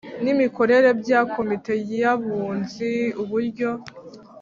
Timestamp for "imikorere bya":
0.33-1.19